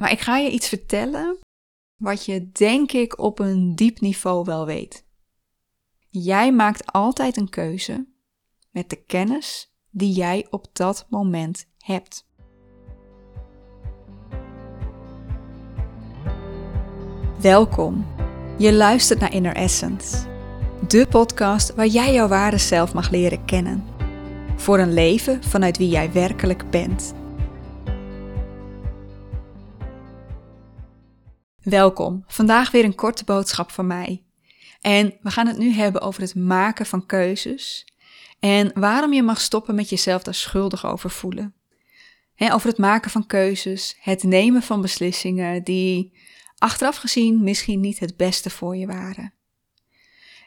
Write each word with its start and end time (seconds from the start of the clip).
Maar 0.00 0.10
ik 0.10 0.20
ga 0.20 0.36
je 0.36 0.50
iets 0.50 0.68
vertellen 0.68 1.38
wat 1.96 2.24
je 2.24 2.50
denk 2.52 2.92
ik 2.92 3.18
op 3.18 3.38
een 3.38 3.74
diep 3.74 4.00
niveau 4.00 4.44
wel 4.44 4.66
weet. 4.66 5.04
Jij 6.08 6.52
maakt 6.52 6.92
altijd 6.92 7.36
een 7.36 7.48
keuze 7.48 8.06
met 8.70 8.90
de 8.90 8.96
kennis 8.96 9.74
die 9.90 10.12
jij 10.12 10.46
op 10.50 10.66
dat 10.72 11.06
moment 11.10 11.66
hebt. 11.78 12.28
Welkom. 17.40 18.06
Je 18.58 18.72
luistert 18.72 19.20
naar 19.20 19.32
Inner 19.32 19.54
Essence, 19.54 20.26
de 20.88 21.06
podcast 21.10 21.74
waar 21.74 21.86
jij 21.86 22.12
jouw 22.12 22.28
ware 22.28 22.58
zelf 22.58 22.94
mag 22.94 23.10
leren 23.10 23.44
kennen. 23.44 23.84
Voor 24.56 24.78
een 24.78 24.92
leven 24.92 25.44
vanuit 25.44 25.78
wie 25.78 25.88
jij 25.88 26.12
werkelijk 26.12 26.70
bent. 26.70 27.14
Welkom. 31.62 32.24
Vandaag 32.26 32.70
weer 32.70 32.84
een 32.84 32.94
korte 32.94 33.24
boodschap 33.24 33.70
van 33.70 33.86
mij. 33.86 34.24
En 34.80 35.18
we 35.22 35.30
gaan 35.30 35.46
het 35.46 35.58
nu 35.58 35.72
hebben 35.72 36.00
over 36.00 36.22
het 36.22 36.34
maken 36.34 36.86
van 36.86 37.06
keuzes 37.06 37.84
en 38.38 38.70
waarom 38.74 39.12
je 39.12 39.22
mag 39.22 39.40
stoppen 39.40 39.74
met 39.74 39.88
jezelf 39.88 40.22
daar 40.22 40.34
schuldig 40.34 40.86
over 40.86 41.10
voelen. 41.10 41.54
over 42.36 42.68
het 42.68 42.78
maken 42.78 43.10
van 43.10 43.26
keuzes, 43.26 43.96
het 44.00 44.22
nemen 44.22 44.62
van 44.62 44.80
beslissingen 44.80 45.64
die 45.64 46.18
achteraf 46.58 46.96
gezien 46.96 47.42
misschien 47.42 47.80
niet 47.80 47.98
het 47.98 48.16
beste 48.16 48.50
voor 48.50 48.76
je 48.76 48.86
waren. 48.86 49.34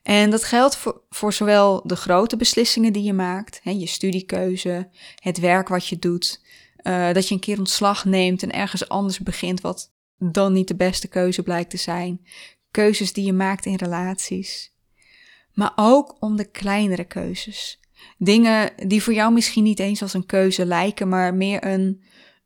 En 0.03 0.30
dat 0.30 0.43
geldt 0.43 0.83
voor, 1.09 1.33
zowel 1.33 1.81
de 1.88 1.95
grote 1.95 2.38
beslissingen 2.38 2.93
die 2.93 3.03
je 3.03 3.13
maakt, 3.13 3.59
je 3.63 3.88
studiekeuze, 3.88 4.89
het 5.16 5.39
werk 5.39 5.67
wat 5.67 5.88
je 5.88 5.99
doet, 5.99 6.41
uh, 6.83 7.11
dat 7.11 7.27
je 7.27 7.33
een 7.33 7.39
keer 7.39 7.59
ontslag 7.59 8.05
neemt 8.05 8.43
en 8.43 8.52
ergens 8.52 8.89
anders 8.89 9.19
begint 9.19 9.61
wat 9.61 9.91
dan 10.17 10.53
niet 10.53 10.67
de 10.67 10.76
beste 10.76 11.08
keuze 11.08 11.44
blijkt 11.44 11.70
te 11.70 11.77
zijn. 11.77 12.26
Keuzes 12.72 13.13
die 13.13 13.26
je 13.26 13.34
maakt 13.34 13.66
in 13.66 13.75
relaties. 13.75 14.72
Maar 15.53 15.72
ook 15.75 16.16
om 16.20 16.36
de 16.36 16.52
kleinere 16.52 17.03
keuzes. 17.03 17.80
Dingen 18.17 18.72
die 18.88 19.03
voor 19.03 19.14
jou 19.14 19.33
misschien 19.33 19.64
niet 19.64 19.80
eens 19.80 20.02
als 20.02 20.14
een 20.14 20.25
keuze 20.25 20.66
lijken, 20.66 21.08
maar 21.08 21.33
meer 21.33 21.66
een, 21.66 22.03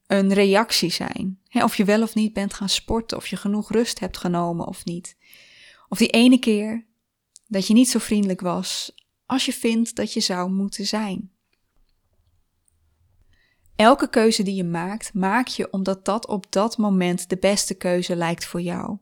een 0.08 0.34
reactie 0.34 0.92
zijn. 0.92 1.40
of 1.52 1.76
je 1.76 1.86
wel 1.86 2.02
of 2.02 2.16
niet 2.16 2.34
bent 2.34 2.54
gaan 2.54 2.70
sporten, 2.70 3.18
of 3.18 3.28
je 3.28 3.38
genoeg 3.38 3.72
rust 3.72 4.00
hebt 4.00 4.18
genomen 4.18 4.68
of 4.68 4.86
niet. 4.86 5.18
Of 5.90 5.98
die 5.98 6.10
ene 6.10 6.38
keer 6.38 6.86
dat 7.48 7.68
je 7.68 7.74
niet 7.74 7.90
zo 7.90 8.00
vriendelijk 8.00 8.42
was 8.42 8.96
als 9.26 9.46
je 9.46 9.54
vindt 9.54 9.96
dat 9.96 10.14
je 10.14 10.20
zou 10.20 10.52
moeten 10.52 10.86
zijn. 10.86 11.32
Elke 13.78 14.10
keuze 14.10 14.44
die 14.44 14.56
je 14.56 14.64
maakt, 14.64 15.14
maak 15.14 15.48
je 15.48 15.72
omdat 15.72 16.06
dat 16.06 16.28
op 16.28 16.46
dat 16.50 16.78
moment 16.78 17.30
de 17.30 17.38
beste 17.38 17.74
keuze 17.74 18.16
lijkt 18.16 18.46
voor 18.46 18.62
jou. 18.62 18.98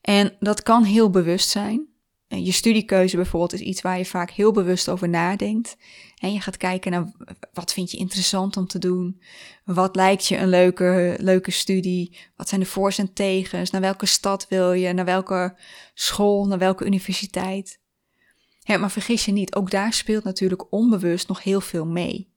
En 0.00 0.36
dat 0.40 0.62
kan 0.62 0.84
heel 0.84 1.10
bewust 1.10 1.48
zijn. 1.48 1.86
Je 2.28 2.52
studiekeuze 2.52 3.16
bijvoorbeeld 3.16 3.52
is 3.52 3.60
iets 3.60 3.80
waar 3.80 3.98
je 3.98 4.04
vaak 4.04 4.30
heel 4.30 4.52
bewust 4.52 4.88
over 4.88 5.08
nadenkt. 5.08 5.76
En 6.18 6.32
je 6.32 6.40
gaat 6.40 6.56
kijken 6.56 6.90
naar 6.90 7.12
wat 7.52 7.72
vind 7.72 7.90
je 7.90 7.96
interessant 7.96 8.56
om 8.56 8.66
te 8.66 8.78
doen? 8.78 9.20
Wat 9.64 9.96
lijkt 9.96 10.26
je 10.26 10.36
een 10.36 10.48
leuke, 10.48 11.16
leuke 11.20 11.50
studie? 11.50 12.16
Wat 12.36 12.48
zijn 12.48 12.60
de 12.60 12.66
voor's 12.66 12.98
en 12.98 13.12
tegens? 13.12 13.70
Naar 13.70 13.80
welke 13.80 14.06
stad 14.06 14.48
wil 14.48 14.72
je? 14.72 14.92
Naar 14.92 15.04
welke 15.04 15.56
school? 15.94 16.46
Naar 16.46 16.58
welke 16.58 16.84
universiteit? 16.84 17.80
Ja, 18.58 18.76
maar 18.76 18.90
vergis 18.90 19.24
je 19.24 19.32
niet, 19.32 19.54
ook 19.54 19.70
daar 19.70 19.92
speelt 19.92 20.24
natuurlijk 20.24 20.72
onbewust 20.72 21.28
nog 21.28 21.42
heel 21.42 21.60
veel 21.60 21.86
mee. 21.86 22.28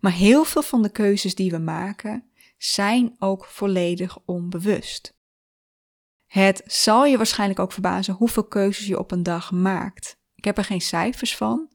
Maar 0.00 0.12
heel 0.12 0.44
veel 0.44 0.62
van 0.62 0.82
de 0.82 0.90
keuzes 0.90 1.34
die 1.34 1.50
we 1.50 1.58
maken 1.58 2.24
zijn 2.58 3.16
ook 3.18 3.44
volledig 3.44 4.18
onbewust. 4.24 5.16
Het 6.26 6.62
zal 6.66 7.04
je 7.04 7.16
waarschijnlijk 7.16 7.60
ook 7.60 7.72
verbazen 7.72 8.14
hoeveel 8.14 8.44
keuzes 8.44 8.86
je 8.86 8.98
op 8.98 9.10
een 9.10 9.22
dag 9.22 9.52
maakt. 9.52 10.18
Ik 10.34 10.44
heb 10.44 10.58
er 10.58 10.64
geen 10.64 10.80
cijfers 10.80 11.36
van, 11.36 11.68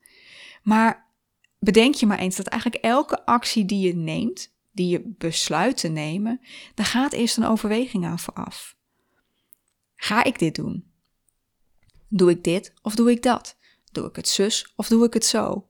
maar 0.64 1.14
bedenk 1.60 1.96
je 1.96 2.06
maar 2.06 2.20
eens 2.20 2.36
dat 2.36 2.48
eigenlijk 2.48 2.84
elke 2.84 3.26
actie 3.26 3.66
die 3.66 3.88
je 3.88 3.96
neemt, 3.96 4.54
die 4.72 4.88
je 4.88 5.14
besluit 5.18 5.78
te 5.78 5.88
nemen, 5.88 6.42
daar 6.74 6.86
gaat 6.86 7.14
eerst 7.14 7.38
een 7.38 7.46
overweging 7.46 8.06
aan 8.06 8.20
vooraf. 8.20 8.78
Ga 9.96 10.24
ik 10.24 10.40
dit 10.40 10.56
doen? 10.56 10.92
Doe 12.08 12.30
ik 12.30 12.44
dit 12.44 12.74
of 12.82 12.96
doe 12.96 13.12
ik 13.12 13.24
dat? 13.24 13.58
Doe 13.92 14.08
ik 14.08 14.16
het 14.16 14.28
zus 14.28 14.74
of 14.76 14.88
doe 14.88 15.06
ik 15.06 15.14
het 15.14 15.26
zo? 15.26 15.69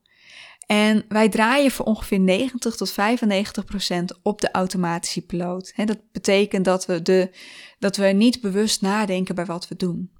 En 0.70 1.04
wij 1.08 1.28
draaien 1.28 1.70
voor 1.70 1.86
ongeveer 1.86 2.20
90 2.20 2.76
tot 2.76 2.90
95 2.90 3.64
procent 3.64 4.22
op 4.22 4.40
de 4.40 4.50
automatische 4.50 5.20
piloot. 5.20 5.72
dat 5.76 5.98
betekent 6.12 6.64
dat 6.64 6.86
we, 6.86 7.02
de, 7.02 7.30
dat 7.78 7.96
we 7.96 8.06
niet 8.06 8.40
bewust 8.40 8.80
nadenken 8.80 9.34
bij 9.34 9.44
wat 9.44 9.68
we 9.68 9.76
doen. 9.76 10.12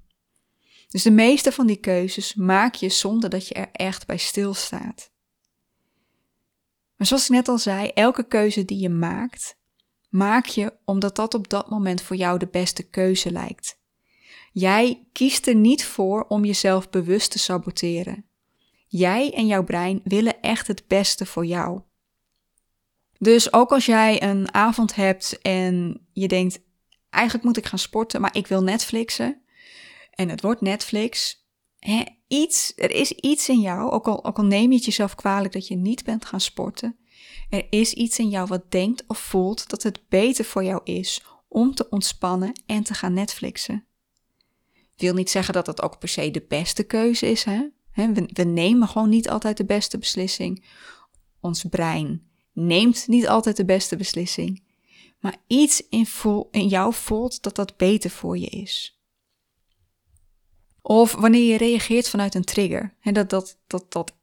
Dus 0.87 1.03
de 1.03 1.11
meeste 1.11 1.51
van 1.51 1.67
die 1.67 1.79
keuzes 1.79 2.35
maak 2.35 2.75
je 2.75 2.89
zonder 2.89 3.29
dat 3.29 3.47
je 3.47 3.53
er 3.53 3.69
echt 3.71 4.05
bij 4.05 4.17
stilstaat. 4.17 5.11
Maar 6.95 7.07
zoals 7.07 7.23
ik 7.23 7.29
net 7.29 7.47
al 7.47 7.57
zei, 7.57 7.87
elke 7.87 8.27
keuze 8.27 8.65
die 8.65 8.79
je 8.79 8.89
maakt, 8.89 9.57
maak 10.09 10.45
je 10.45 10.73
omdat 10.85 11.15
dat 11.15 11.33
op 11.33 11.49
dat 11.49 11.69
moment 11.69 12.01
voor 12.01 12.15
jou 12.15 12.39
de 12.39 12.47
beste 12.47 12.83
keuze 12.83 13.31
lijkt. 13.31 13.79
Jij 14.51 15.07
kiest 15.11 15.47
er 15.47 15.55
niet 15.55 15.85
voor 15.85 16.25
om 16.27 16.45
jezelf 16.45 16.89
bewust 16.89 17.31
te 17.31 17.39
saboteren. 17.39 18.25
Jij 18.93 19.33
en 19.33 19.47
jouw 19.47 19.63
brein 19.63 20.01
willen 20.03 20.41
echt 20.41 20.67
het 20.67 20.83
beste 20.87 21.25
voor 21.25 21.45
jou. 21.45 21.81
Dus 23.17 23.53
ook 23.53 23.71
als 23.71 23.85
jij 23.85 24.23
een 24.23 24.53
avond 24.53 24.95
hebt 24.95 25.41
en 25.41 26.05
je 26.13 26.27
denkt, 26.27 26.59
eigenlijk 27.09 27.45
moet 27.45 27.57
ik 27.57 27.65
gaan 27.65 27.79
sporten, 27.79 28.21
maar 28.21 28.35
ik 28.35 28.47
wil 28.47 28.63
Netflixen. 28.63 29.41
En 30.11 30.29
het 30.29 30.41
wordt 30.41 30.61
Netflix. 30.61 31.45
Hè, 31.79 32.03
iets, 32.27 32.73
er 32.75 32.91
is 32.91 33.11
iets 33.11 33.49
in 33.49 33.59
jou, 33.59 33.91
ook 33.91 34.07
al, 34.07 34.25
ook 34.25 34.37
al 34.37 34.45
neem 34.45 34.69
je 34.69 34.75
het 34.75 34.85
jezelf 34.85 35.15
kwalijk 35.15 35.53
dat 35.53 35.67
je 35.67 35.75
niet 35.75 36.03
bent 36.03 36.25
gaan 36.25 36.41
sporten. 36.41 36.97
Er 37.49 37.67
is 37.69 37.93
iets 37.93 38.19
in 38.19 38.29
jou 38.29 38.47
wat 38.47 38.71
denkt 38.71 39.03
of 39.07 39.17
voelt 39.17 39.69
dat 39.69 39.83
het 39.83 40.01
beter 40.09 40.45
voor 40.45 40.63
jou 40.63 40.81
is 40.83 41.23
om 41.47 41.75
te 41.75 41.89
ontspannen 41.89 42.61
en 42.65 42.83
te 42.83 42.93
gaan 42.93 43.13
Netflixen. 43.13 43.85
Wil 44.95 45.13
niet 45.13 45.29
zeggen 45.29 45.53
dat 45.53 45.65
dat 45.65 45.81
ook 45.81 45.99
per 45.99 46.09
se 46.09 46.31
de 46.31 46.45
beste 46.47 46.83
keuze 46.83 47.31
is, 47.31 47.43
hè? 47.43 47.67
We, 47.93 48.43
nemen 48.43 48.87
gewoon 48.87 49.09
niet 49.09 49.29
altijd 49.29 49.57
de 49.57 49.65
beste 49.65 49.97
beslissing. 49.97 50.65
Ons 51.39 51.63
brein 51.63 52.29
neemt 52.53 53.07
niet 53.07 53.27
altijd 53.27 53.57
de 53.57 53.65
beste 53.65 53.95
beslissing. 53.95 54.63
Maar 55.19 55.35
iets 55.47 55.87
in, 55.89 56.07
in 56.51 56.67
jou 56.67 56.93
voelt 56.93 57.41
dat 57.43 57.55
dat 57.55 57.77
beter 57.77 58.09
voor 58.09 58.37
je 58.37 58.47
is. 58.47 58.99
Of 60.81 61.15
wanneer 61.15 61.51
je 61.51 61.57
reageert 61.57 62.09
vanuit 62.09 62.35
een 62.35 62.43
trigger. 62.43 62.95
Dat, 63.01 63.29
dat, 63.29 63.57
dat, 63.67 63.85
dat 63.91 64.15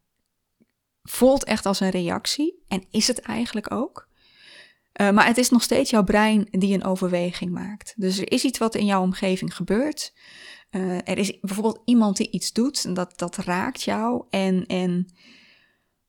voelt 1.03 1.45
echt 1.45 1.67
als 1.67 1.81
een 1.81 1.91
reactie. 1.91 2.63
En 2.69 2.85
is 2.91 3.07
het 3.07 3.21
eigenlijk 3.21 3.73
ook. 3.73 4.09
Uh, 5.01 5.11
maar 5.11 5.27
het 5.27 5.39
is 5.39 5.51
nog 5.51 5.63
steeds 5.63 5.91
jouw 5.91 6.05
brein 6.05 6.49
die 6.51 6.75
een 6.75 6.85
overweging 6.85 7.53
maakt. 7.53 7.95
Dus 7.97 8.19
er 8.19 8.33
is 8.33 8.45
iets 8.45 8.59
wat 8.59 8.75
in 8.75 8.87
jouw 8.87 9.03
omgeving 9.03 9.57
gebeurt. 9.57 10.13
Uh, 10.71 11.09
er 11.09 11.19
is 11.19 11.41
bijvoorbeeld 11.41 11.83
iemand 11.85 12.17
die 12.17 12.31
iets 12.31 12.53
doet 12.53 12.85
en 12.85 12.95
dat, 12.95 13.19
dat 13.19 13.37
raakt 13.37 13.83
jou 13.83 14.25
en, 14.31 14.67
en 14.67 15.09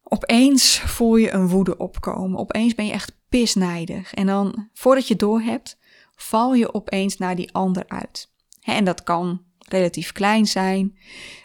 opeens 0.04 0.80
voel 0.80 1.16
je 1.16 1.32
een 1.32 1.48
woede 1.48 1.78
opkomen. 1.78 2.40
Opeens 2.40 2.76
ben 2.76 2.86
je 2.86 2.92
echt 2.92 3.18
pisnijdig. 3.30 4.14
En 4.14 4.26
dan, 4.26 4.70
voordat 4.74 5.08
je 5.08 5.16
door 5.16 5.42
hebt, 5.42 5.78
val 6.16 6.54
je 6.54 6.74
opeens 6.74 7.18
naar 7.18 7.36
die 7.36 7.54
ander 7.54 7.84
uit. 7.88 8.34
En 8.62 8.84
dat 8.84 9.04
kan 9.04 9.42
relatief 9.70 10.12
klein 10.12 10.46
zijn. 10.46 10.98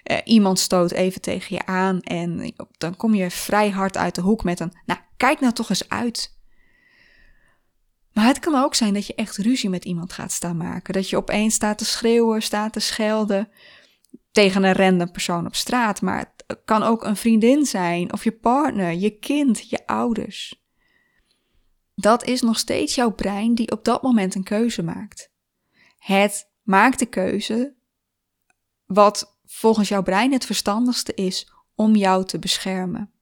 Uh, 0.05 0.19
iemand 0.25 0.59
stoot 0.59 0.91
even 0.91 1.21
tegen 1.21 1.57
je 1.57 1.67
aan 1.67 2.01
en 2.01 2.55
dan 2.79 2.97
kom 2.97 3.15
je 3.15 3.31
vrij 3.31 3.71
hard 3.71 3.97
uit 3.97 4.15
de 4.15 4.21
hoek 4.21 4.45
met 4.45 4.61
een, 4.61 4.73
nou, 4.87 5.01
kijk 5.17 5.41
nou 5.41 5.53
toch 5.53 5.69
eens 5.69 5.89
uit. 5.89 6.39
Maar 8.15 8.27
het 8.27 8.39
kan 8.39 8.55
ook 8.55 8.75
zijn 8.75 8.95
dat 8.95 9.07
je 9.07 9.15
echt 9.15 9.37
ruzie 9.37 9.69
met 9.69 9.85
iemand 9.85 10.13
gaat 10.13 10.33
staan 10.33 10.57
maken. 10.57 10.95
Dat 10.95 11.11
je 11.11 11.17
opeens 11.17 11.55
staat 11.55 11.79
te 11.79 11.85
schreeuwen, 11.85 12.43
staat 12.43 12.73
te 12.73 12.81
schelden 12.81 13.49
tegen 14.31 14.65
een 14.65 14.73
random 14.73 15.11
persoon 15.11 15.47
op 15.47 15.55
straat. 15.55 16.01
Maar 16.01 16.19
het 16.19 16.61
kan 16.65 16.83
ook 16.83 17.05
een 17.05 17.17
vriendin 17.17 17.67
zijn, 17.67 18.13
of 18.13 18.25
je 18.25 18.33
partner, 18.33 18.93
je 18.93 19.11
kind, 19.11 19.69
je 19.71 19.87
ouders. 19.87 20.63
Dat 21.95 22.25
is 22.25 22.43
nog 22.43 22.59
steeds 22.59 22.95
jouw 22.95 23.11
brein 23.11 23.55
die 23.55 23.71
op 23.71 23.85
dat 23.85 24.03
moment 24.03 24.35
een 24.35 24.45
keuze 24.45 24.83
maakt. 24.83 25.31
Het 25.99 26.51
maakt 26.63 26.99
de 26.99 27.07
keuze 27.07 27.75
wat 28.85 29.39
volgens 29.45 29.89
jouw 29.89 30.03
brein 30.03 30.33
het 30.33 30.47
verstandigste 30.47 31.15
is 31.15 31.53
om 31.75 31.97
jou 31.97 32.25
te 32.25 32.39
beschermen. 32.39 33.14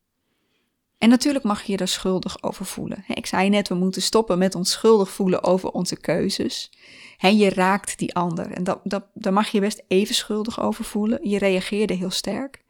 En 1.02 1.08
natuurlijk 1.08 1.44
mag 1.44 1.62
je 1.62 1.72
je 1.72 1.78
daar 1.78 1.88
schuldig 1.88 2.42
over 2.42 2.64
voelen. 2.64 3.04
Ik 3.06 3.26
zei 3.26 3.48
net, 3.48 3.68
we 3.68 3.74
moeten 3.74 4.02
stoppen 4.02 4.38
met 4.38 4.54
ons 4.54 4.70
schuldig 4.70 5.10
voelen 5.10 5.42
over 5.42 5.70
onze 5.70 5.96
keuzes. 5.96 6.70
Je 7.18 7.50
raakt 7.50 7.98
die 7.98 8.14
ander 8.14 8.50
en 8.50 8.64
dat, 8.64 8.80
dat, 8.84 9.04
daar 9.14 9.32
mag 9.32 9.48
je 9.48 9.60
best 9.60 9.82
even 9.88 10.14
schuldig 10.14 10.60
over 10.60 10.84
voelen. 10.84 11.28
Je 11.28 11.38
reageerde 11.38 11.94
heel 11.94 12.10
sterk. 12.10 12.64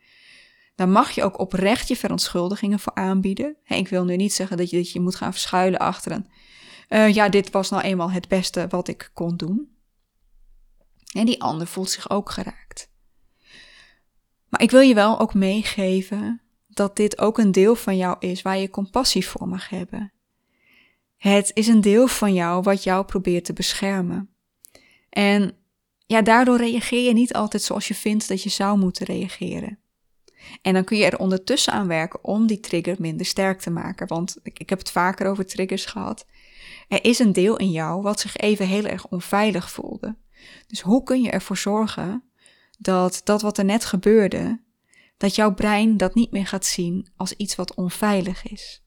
Daar 0.74 0.88
mag 0.88 1.10
je 1.10 1.22
ook 1.22 1.38
oprecht 1.38 1.88
je 1.88 1.96
verontschuldigingen 1.96 2.78
voor 2.78 2.94
aanbieden. 2.94 3.56
Ik 3.64 3.88
wil 3.88 4.04
nu 4.04 4.16
niet 4.16 4.32
zeggen 4.32 4.56
dat 4.56 4.70
je, 4.70 4.76
dat 4.76 4.92
je 4.92 5.00
moet 5.00 5.16
gaan 5.16 5.32
verschuilen 5.32 5.78
achter 5.78 6.12
een, 6.12 6.26
eh, 6.88 7.14
ja, 7.14 7.28
dit 7.28 7.50
was 7.50 7.70
nou 7.70 7.82
eenmaal 7.82 8.10
het 8.10 8.28
beste 8.28 8.66
wat 8.68 8.88
ik 8.88 9.10
kon 9.14 9.36
doen. 9.36 9.76
En 11.12 11.26
die 11.26 11.42
ander 11.42 11.66
voelt 11.66 11.90
zich 11.90 12.10
ook 12.10 12.30
geraakt. 12.30 12.90
Maar 14.48 14.62
ik 14.62 14.70
wil 14.70 14.80
je 14.80 14.94
wel 14.94 15.20
ook 15.20 15.34
meegeven 15.34 16.42
dat 16.74 16.96
dit 16.96 17.18
ook 17.18 17.38
een 17.38 17.52
deel 17.52 17.74
van 17.74 17.96
jou 17.96 18.16
is 18.18 18.42
waar 18.42 18.58
je 18.58 18.70
compassie 18.70 19.26
voor 19.26 19.48
mag 19.48 19.68
hebben. 19.68 20.12
Het 21.16 21.50
is 21.54 21.66
een 21.66 21.80
deel 21.80 22.06
van 22.06 22.34
jou 22.34 22.62
wat 22.62 22.82
jou 22.82 23.04
probeert 23.04 23.44
te 23.44 23.52
beschermen. 23.52 24.30
En 25.08 25.56
ja, 26.06 26.22
daardoor 26.22 26.56
reageer 26.56 27.06
je 27.06 27.12
niet 27.12 27.34
altijd 27.34 27.62
zoals 27.62 27.88
je 27.88 27.94
vindt 27.94 28.28
dat 28.28 28.42
je 28.42 28.48
zou 28.48 28.78
moeten 28.78 29.06
reageren. 29.06 29.78
En 30.62 30.74
dan 30.74 30.84
kun 30.84 30.96
je 30.96 31.04
er 31.04 31.18
ondertussen 31.18 31.72
aan 31.72 31.86
werken 31.86 32.24
om 32.24 32.46
die 32.46 32.60
trigger 32.60 32.96
minder 32.98 33.26
sterk 33.26 33.60
te 33.60 33.70
maken. 33.70 34.06
Want 34.06 34.36
ik, 34.42 34.58
ik 34.58 34.70
heb 34.70 34.78
het 34.78 34.90
vaker 34.90 35.26
over 35.26 35.46
triggers 35.46 35.84
gehad. 35.84 36.26
Er 36.88 37.04
is 37.04 37.18
een 37.18 37.32
deel 37.32 37.56
in 37.56 37.70
jou 37.70 38.02
wat 38.02 38.20
zich 38.20 38.36
even 38.36 38.66
heel 38.66 38.84
erg 38.84 39.08
onveilig 39.08 39.70
voelde. 39.70 40.16
Dus 40.66 40.80
hoe 40.80 41.02
kun 41.02 41.22
je 41.22 41.30
ervoor 41.30 41.56
zorgen 41.56 42.24
dat 42.78 43.20
dat 43.24 43.42
wat 43.42 43.58
er 43.58 43.64
net 43.64 43.84
gebeurde, 43.84 44.60
dat 45.22 45.34
jouw 45.34 45.54
brein 45.54 45.96
dat 45.96 46.14
niet 46.14 46.30
meer 46.30 46.46
gaat 46.46 46.66
zien 46.66 47.10
als 47.16 47.32
iets 47.32 47.54
wat 47.54 47.74
onveilig 47.74 48.46
is? 48.46 48.82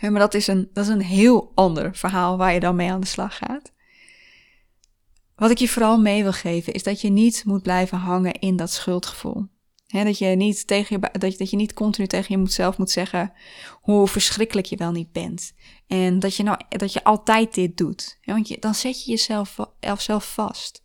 maar 0.00 0.18
dat 0.18 0.34
is, 0.34 0.46
een, 0.46 0.70
dat 0.72 0.84
is 0.84 0.90
een 0.90 1.02
heel 1.02 1.52
ander 1.54 1.96
verhaal 1.96 2.36
waar 2.36 2.52
je 2.52 2.60
dan 2.60 2.76
mee 2.76 2.90
aan 2.90 3.00
de 3.00 3.06
slag 3.06 3.36
gaat. 3.36 3.72
Wat 5.34 5.50
ik 5.50 5.58
je 5.58 5.68
vooral 5.68 6.00
mee 6.00 6.22
wil 6.22 6.32
geven 6.32 6.72
is 6.72 6.82
dat 6.82 7.00
je 7.00 7.10
niet 7.10 7.44
moet 7.44 7.62
blijven 7.62 7.98
hangen 7.98 8.32
in 8.32 8.56
dat 8.56 8.70
schuldgevoel 8.70 9.48
dat, 9.86 10.18
je 10.18 10.26
niet 10.26 10.66
tegen 10.66 11.00
je, 11.00 11.18
dat, 11.18 11.38
dat 11.38 11.50
je 11.50 11.56
niet 11.56 11.74
continu 11.74 12.06
tegen 12.06 12.40
jezelf 12.40 12.78
moet 12.78 12.90
zeggen 12.90 13.32
hoe 13.80 14.08
verschrikkelijk 14.08 14.66
je 14.66 14.76
wel 14.76 14.92
niet 14.92 15.12
bent. 15.12 15.52
En 15.86 16.18
dat 16.18 16.36
je, 16.36 16.42
nou, 16.42 16.60
dat 16.68 16.92
je 16.92 17.04
altijd 17.04 17.54
dit 17.54 17.76
doet. 17.76 18.18
want 18.24 18.48
je, 18.48 18.58
dan 18.58 18.74
zet 18.74 19.04
je 19.04 19.10
jezelf 19.10 19.56
zelf 19.98 20.32
vast. 20.32 20.82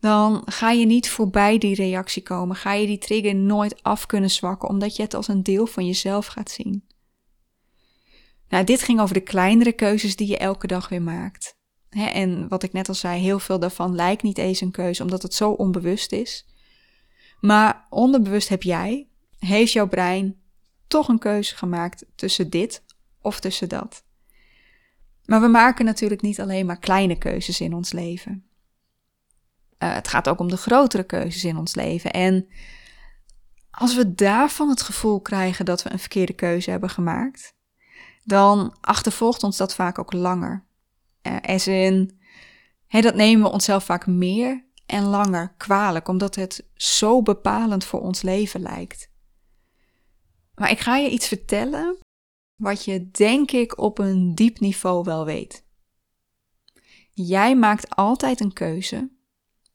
Dan 0.00 0.42
ga 0.44 0.70
je 0.70 0.86
niet 0.86 1.10
voorbij 1.10 1.58
die 1.58 1.74
reactie 1.74 2.22
komen. 2.22 2.56
Ga 2.56 2.72
je 2.72 2.86
die 2.86 2.98
trigger 2.98 3.34
nooit 3.34 3.82
af 3.82 4.06
kunnen 4.06 4.30
zwakken, 4.30 4.68
omdat 4.68 4.96
je 4.96 5.02
het 5.02 5.14
als 5.14 5.28
een 5.28 5.42
deel 5.42 5.66
van 5.66 5.86
jezelf 5.86 6.26
gaat 6.26 6.50
zien. 6.50 6.84
Nou, 8.48 8.64
dit 8.64 8.82
ging 8.82 9.00
over 9.00 9.14
de 9.14 9.20
kleinere 9.20 9.72
keuzes 9.72 10.16
die 10.16 10.28
je 10.28 10.38
elke 10.38 10.66
dag 10.66 10.88
weer 10.88 11.02
maakt. 11.02 11.58
en 11.90 12.48
wat 12.48 12.62
ik 12.62 12.72
net 12.72 12.88
al 12.88 12.94
zei, 12.94 13.20
heel 13.20 13.38
veel 13.38 13.58
daarvan 13.58 13.94
lijkt 13.94 14.22
niet 14.22 14.38
eens 14.38 14.60
een 14.60 14.70
keuze, 14.70 15.02
omdat 15.02 15.22
het 15.22 15.34
zo 15.34 15.50
onbewust 15.50 16.12
is. 16.12 16.46
Maar 17.40 17.86
onderbewust 17.88 18.48
heb 18.48 18.62
jij, 18.62 19.08
heeft 19.38 19.72
jouw 19.72 19.88
brein 19.88 20.40
toch 20.86 21.08
een 21.08 21.18
keuze 21.18 21.56
gemaakt 21.56 22.04
tussen 22.14 22.50
dit 22.50 22.82
of 23.20 23.40
tussen 23.40 23.68
dat. 23.68 24.04
Maar 25.24 25.40
we 25.40 25.48
maken 25.48 25.84
natuurlijk 25.84 26.20
niet 26.20 26.40
alleen 26.40 26.66
maar 26.66 26.78
kleine 26.78 27.18
keuzes 27.18 27.60
in 27.60 27.74
ons 27.74 27.92
leven. 27.92 28.49
Uh, 29.82 29.94
het 29.94 30.08
gaat 30.08 30.28
ook 30.28 30.38
om 30.40 30.48
de 30.48 30.56
grotere 30.56 31.04
keuzes 31.04 31.44
in 31.44 31.56
ons 31.56 31.74
leven. 31.74 32.10
En 32.10 32.48
als 33.70 33.94
we 33.96 34.14
daarvan 34.14 34.68
het 34.68 34.82
gevoel 34.82 35.20
krijgen 35.20 35.64
dat 35.64 35.82
we 35.82 35.92
een 35.92 35.98
verkeerde 35.98 36.32
keuze 36.32 36.70
hebben 36.70 36.90
gemaakt, 36.90 37.54
dan 38.24 38.76
achtervolgt 38.80 39.42
ons 39.42 39.56
dat 39.56 39.74
vaak 39.74 39.98
ook 39.98 40.12
langer. 40.12 40.64
Uh, 41.22 41.36
as 41.42 41.66
in, 41.66 42.20
dat 42.88 43.14
nemen 43.14 43.42
we 43.42 43.52
onszelf 43.52 43.84
vaak 43.84 44.06
meer 44.06 44.64
en 44.86 45.04
langer 45.04 45.54
kwalijk, 45.56 46.08
omdat 46.08 46.34
het 46.34 46.66
zo 46.74 47.22
bepalend 47.22 47.84
voor 47.84 48.00
ons 48.00 48.22
leven 48.22 48.60
lijkt. 48.60 49.10
Maar 50.54 50.70
ik 50.70 50.78
ga 50.78 50.96
je 50.96 51.10
iets 51.10 51.28
vertellen 51.28 51.98
wat 52.56 52.84
je 52.84 53.10
denk 53.10 53.50
ik 53.50 53.78
op 53.78 53.98
een 53.98 54.34
diep 54.34 54.60
niveau 54.60 55.04
wel 55.04 55.24
weet. 55.24 55.64
Jij 57.12 57.56
maakt 57.56 57.96
altijd 57.96 58.40
een 58.40 58.52
keuze 58.52 59.10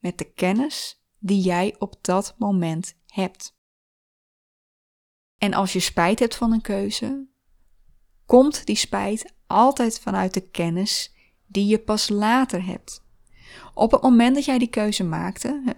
met 0.06 0.18
de 0.18 0.32
kennis 0.34 1.02
die 1.20 1.42
jij 1.42 1.76
op 1.80 1.96
dat 2.02 2.36
moment 2.38 2.96
hebt. 3.08 3.58
En 5.38 5.54
als 5.54 5.74
je 5.74 5.80
spijt 5.80 6.20
hebt 6.20 6.36
van 6.36 6.52
een 6.52 6.62
keuze, 6.62 7.28
komt 8.26 8.66
die 8.66 8.76
spijt 8.76 9.34
altijd 9.48 10.00
vanuit 10.00 10.34
de 10.34 10.50
kennis 10.50 11.14
die 11.48 11.66
je 11.66 11.80
pas 11.80 12.10
later 12.10 12.66
hebt. 12.66 13.04
Op 13.74 13.92
het 13.92 14.02
moment 14.02 14.36
dat 14.36 14.46
jij 14.46 14.58
die 14.58 14.70
keuze 14.70 15.04
maakte, 15.04 15.76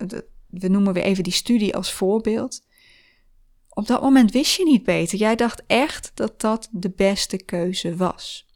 we 0.47 0.68
noemen 0.68 0.94
weer 0.94 1.03
even 1.03 1.24
die 1.24 1.33
studie 1.33 1.75
als 1.75 1.94
voorbeeld. 1.94 2.65
Op 3.69 3.88
dat 3.88 4.01
moment 4.01 4.31
wist 4.31 4.57
je 4.57 4.63
niet 4.63 4.83
beter. 4.83 5.18
Jij 5.18 5.35
dacht 5.35 5.63
echt 5.68 6.12
dat 6.13 6.41
dat 6.41 6.69
de 6.71 6.89
beste 6.89 7.44
keuze 7.44 7.95
was. 7.95 8.46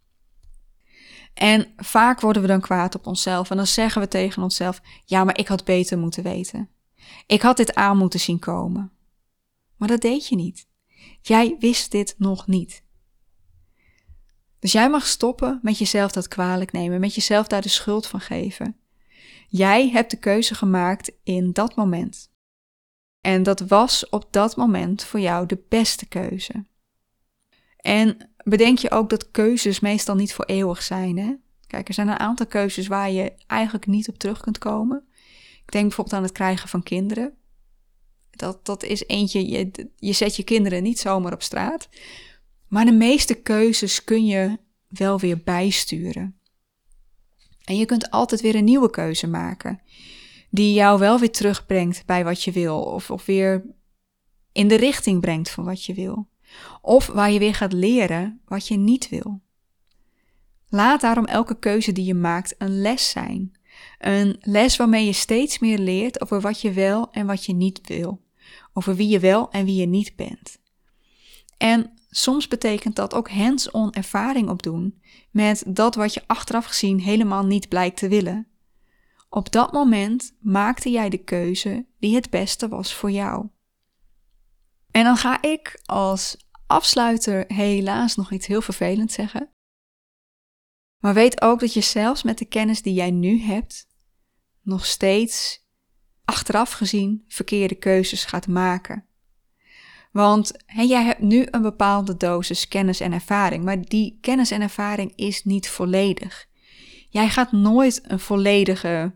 En 1.33 1.73
vaak 1.77 2.21
worden 2.21 2.41
we 2.41 2.47
dan 2.47 2.61
kwaad 2.61 2.95
op 2.95 3.07
onszelf 3.07 3.49
en 3.49 3.57
dan 3.57 3.67
zeggen 3.67 4.01
we 4.01 4.07
tegen 4.07 4.43
onszelf: 4.43 4.81
Ja, 5.05 5.23
maar 5.23 5.37
ik 5.37 5.47
had 5.47 5.65
beter 5.65 5.97
moeten 5.97 6.23
weten. 6.23 6.69
Ik 7.25 7.41
had 7.41 7.57
dit 7.57 7.75
aan 7.75 7.97
moeten 7.97 8.19
zien 8.19 8.39
komen. 8.39 8.91
Maar 9.77 9.87
dat 9.87 10.01
deed 10.01 10.27
je 10.27 10.35
niet. 10.35 10.67
Jij 11.21 11.55
wist 11.59 11.91
dit 11.91 12.15
nog 12.17 12.47
niet. 12.47 12.83
Dus 14.59 14.71
jij 14.71 14.89
mag 14.89 15.07
stoppen 15.07 15.59
met 15.61 15.77
jezelf 15.77 16.11
dat 16.11 16.27
kwalijk 16.27 16.71
nemen, 16.71 16.99
met 16.99 17.15
jezelf 17.15 17.47
daar 17.47 17.61
de 17.61 17.69
schuld 17.69 18.07
van 18.07 18.19
geven. 18.19 18.77
Jij 19.47 19.89
hebt 19.89 20.11
de 20.11 20.17
keuze 20.17 20.55
gemaakt 20.55 21.11
in 21.23 21.51
dat 21.51 21.75
moment. 21.75 22.31
En 23.21 23.43
dat 23.43 23.59
was 23.59 24.09
op 24.09 24.27
dat 24.31 24.55
moment 24.55 25.03
voor 25.03 25.19
jou 25.19 25.45
de 25.45 25.63
beste 25.69 26.05
keuze. 26.05 26.65
En 27.77 28.30
bedenk 28.43 28.77
je 28.77 28.91
ook 28.91 29.09
dat 29.09 29.31
keuzes 29.31 29.79
meestal 29.79 30.15
niet 30.15 30.33
voor 30.33 30.45
eeuwig 30.45 30.83
zijn. 30.83 31.17
Hè? 31.17 31.33
Kijk, 31.67 31.87
er 31.87 31.93
zijn 31.93 32.07
een 32.07 32.19
aantal 32.19 32.45
keuzes 32.45 32.87
waar 32.87 33.11
je 33.11 33.33
eigenlijk 33.47 33.85
niet 33.85 34.09
op 34.09 34.17
terug 34.17 34.39
kunt 34.39 34.57
komen. 34.57 35.03
Ik 35.65 35.71
denk 35.71 35.85
bijvoorbeeld 35.85 36.15
aan 36.15 36.23
het 36.23 36.31
krijgen 36.31 36.69
van 36.69 36.83
kinderen. 36.83 37.33
Dat, 38.31 38.65
dat 38.65 38.83
is 38.83 39.03
eentje, 39.07 39.49
je, 39.49 39.89
je 39.95 40.13
zet 40.13 40.35
je 40.35 40.43
kinderen 40.43 40.83
niet 40.83 40.99
zomaar 40.99 41.33
op 41.33 41.41
straat. 41.41 41.89
Maar 42.67 42.85
de 42.85 42.91
meeste 42.91 43.33
keuzes 43.33 44.03
kun 44.03 44.25
je 44.25 44.57
wel 44.87 45.19
weer 45.19 45.41
bijsturen. 45.43 46.39
En 47.63 47.77
je 47.77 47.85
kunt 47.85 48.09
altijd 48.09 48.41
weer 48.41 48.55
een 48.55 48.63
nieuwe 48.63 48.89
keuze 48.89 49.27
maken, 49.27 49.81
die 50.49 50.73
jou 50.73 50.99
wel 50.99 51.19
weer 51.19 51.31
terugbrengt 51.31 52.05
bij 52.05 52.23
wat 52.23 52.43
je 52.43 52.51
wil, 52.51 52.81
of, 52.81 53.11
of 53.11 53.25
weer 53.25 53.65
in 54.51 54.67
de 54.67 54.75
richting 54.75 55.21
brengt 55.21 55.49
van 55.49 55.63
wat 55.63 55.85
je 55.85 55.93
wil. 55.93 56.27
Of 56.81 57.07
waar 57.07 57.31
je 57.31 57.39
weer 57.39 57.55
gaat 57.55 57.73
leren 57.73 58.41
wat 58.45 58.67
je 58.67 58.77
niet 58.77 59.09
wil. 59.09 59.41
Laat 60.69 61.01
daarom 61.01 61.25
elke 61.25 61.59
keuze 61.59 61.91
die 61.91 62.05
je 62.05 62.13
maakt 62.13 62.55
een 62.57 62.81
les 62.81 63.09
zijn. 63.09 63.51
Een 63.99 64.37
les 64.39 64.75
waarmee 64.75 65.05
je 65.05 65.13
steeds 65.13 65.59
meer 65.59 65.77
leert 65.77 66.21
over 66.21 66.41
wat 66.41 66.61
je 66.61 66.71
wel 66.71 67.11
en 67.11 67.25
wat 67.25 67.45
je 67.45 67.53
niet 67.53 67.81
wil. 67.87 68.21
Over 68.73 68.95
wie 68.95 69.07
je 69.07 69.19
wel 69.19 69.51
en 69.51 69.65
wie 69.65 69.75
je 69.75 69.85
niet 69.85 70.15
bent. 70.15 70.59
En 71.57 71.91
soms 72.09 72.47
betekent 72.47 72.95
dat 72.95 73.13
ook 73.13 73.29
hands-on 73.29 73.91
ervaring 73.91 74.49
opdoen 74.49 75.01
met 75.31 75.63
dat 75.67 75.95
wat 75.95 76.13
je 76.13 76.23
achteraf 76.27 76.65
gezien 76.65 76.99
helemaal 76.99 77.45
niet 77.45 77.69
blijkt 77.69 77.97
te 77.97 78.07
willen. 78.07 78.47
Op 79.29 79.51
dat 79.51 79.71
moment 79.71 80.33
maakte 80.39 80.89
jij 80.89 81.09
de 81.09 81.17
keuze 81.17 81.85
die 81.99 82.15
het 82.15 82.29
beste 82.29 82.67
was 82.67 82.93
voor 82.93 83.11
jou. 83.11 83.47
En 84.91 85.03
dan 85.03 85.17
ga 85.17 85.41
ik 85.41 85.81
als 85.85 86.37
afsluiter 86.71 87.43
helaas 87.47 88.15
nog 88.15 88.31
iets 88.31 88.47
heel 88.47 88.61
vervelends 88.61 89.13
zeggen. 89.13 89.49
Maar 90.99 91.13
weet 91.13 91.41
ook 91.41 91.59
dat 91.59 91.73
je 91.73 91.81
zelfs 91.81 92.23
met 92.23 92.37
de 92.37 92.45
kennis 92.45 92.81
die 92.81 92.93
jij 92.93 93.11
nu 93.11 93.41
hebt, 93.41 93.87
nog 94.61 94.85
steeds 94.85 95.65
achteraf 96.25 96.71
gezien 96.71 97.25
verkeerde 97.27 97.75
keuzes 97.75 98.25
gaat 98.25 98.47
maken. 98.47 99.05
Want 100.11 100.51
jij 100.65 101.03
hebt 101.03 101.21
nu 101.21 101.47
een 101.51 101.61
bepaalde 101.61 102.17
dosis 102.17 102.67
kennis 102.67 102.99
en 102.99 103.13
ervaring, 103.13 103.63
maar 103.63 103.81
die 103.81 104.17
kennis 104.21 104.51
en 104.51 104.61
ervaring 104.61 105.13
is 105.15 105.43
niet 105.43 105.69
volledig. 105.69 106.49
Jij 107.09 107.29
gaat 107.29 107.51
nooit 107.51 108.01
een 108.03 108.19
volledige 108.19 109.15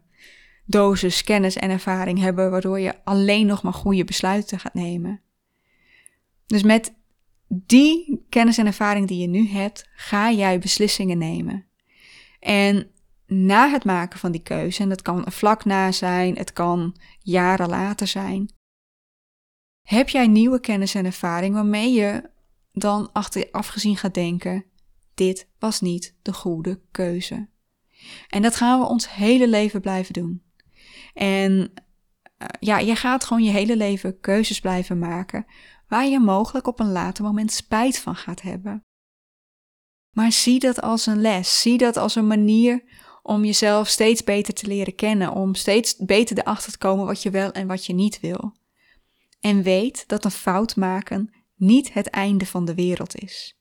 dosis 0.66 1.24
kennis 1.24 1.56
en 1.56 1.70
ervaring 1.70 2.20
hebben, 2.20 2.52
waardoor 2.52 2.80
je 2.80 3.04
alleen 3.04 3.46
nog 3.46 3.64
maar 3.64 3.74
goede 3.74 4.04
besluiten 4.04 4.60
gaat 4.60 4.74
nemen. 4.74 5.22
Dus 6.46 6.64
met 6.64 6.94
die 7.48 8.26
kennis 8.30 8.58
en 8.58 8.66
ervaring 8.66 9.08
die 9.08 9.22
je 9.22 9.28
nu 9.28 9.48
hebt, 9.48 9.90
ga 9.96 10.32
jij 10.32 10.60
beslissingen 10.60 11.18
nemen. 11.18 11.66
En 12.40 12.92
na 13.28 13.70
het 13.70 13.86
maken 13.86 14.20
van 14.20 14.32
die 14.32 14.42
keuze, 14.42 14.82
en 14.82 14.90
dat 14.90 15.02
kan 15.02 15.32
vlak 15.32 15.66
na 15.66 15.92
zijn, 15.92 16.38
het 16.38 16.54
kan 16.54 16.96
jaren 17.20 17.70
later 17.70 18.08
zijn, 18.08 18.54
heb 19.82 20.10
jij 20.10 20.28
nieuwe 20.28 20.60
kennis 20.60 20.96
en 20.96 21.06
ervaring 21.06 21.54
waarmee 21.54 21.94
je 21.94 22.30
dan 22.72 23.10
achteraf 23.12 23.68
gezien 23.68 23.98
gaat 23.98 24.14
denken: 24.14 24.66
dit 25.14 25.50
was 25.60 25.82
niet 25.82 26.16
de 26.22 26.34
goede 26.34 26.82
keuze? 26.92 27.50
En 28.28 28.42
dat 28.42 28.56
gaan 28.56 28.80
we 28.80 28.86
ons 28.86 29.14
hele 29.14 29.48
leven 29.48 29.82
blijven 29.82 30.14
doen. 30.14 30.44
En 31.14 31.52
uh, 31.52 32.48
ja, 32.60 32.78
je 32.78 32.96
gaat 32.96 33.24
gewoon 33.24 33.44
je 33.44 33.52
hele 33.52 33.78
leven 33.78 34.20
keuzes 34.20 34.60
blijven 34.60 35.00
maken 35.00 35.46
waar 35.88 36.08
je 36.08 36.20
mogelijk 36.20 36.68
op 36.68 36.80
een 36.80 36.92
later 36.92 37.24
moment 37.24 37.52
spijt 37.52 38.00
van 38.00 38.16
gaat 38.16 38.42
hebben. 38.42 38.84
Maar 40.12 40.32
zie 40.32 40.60
dat 40.60 40.82
als 40.82 41.06
een 41.06 41.22
les. 41.22 41.62
Zie 41.62 41.78
dat 41.78 41.98
als 41.98 42.16
een 42.16 42.28
manier 42.28 42.84
om 43.22 43.46
jezelf 43.46 43.88
steeds 43.88 44.24
beter 44.24 44.54
te 44.54 44.68
leren 44.68 44.96
kennen. 44.96 45.32
Om 45.32 45.56
steeds 45.56 45.96
beter 45.96 46.38
erachter 46.38 46.72
te 46.72 46.78
komen 46.78 47.06
wat 47.06 47.24
je 47.24 47.30
wel 47.30 47.52
en 47.52 47.68
wat 47.68 47.86
je 47.86 47.94
niet 47.94 48.20
wil. 48.20 48.54
En 49.40 49.64
weet 49.64 50.08
dat 50.08 50.26
een 50.26 50.32
fout 50.32 50.76
maken 50.76 51.34
niet 51.56 51.94
het 51.94 52.08
einde 52.08 52.46
van 52.46 52.66
de 52.66 52.76
wereld 52.76 53.16
is. 53.16 53.60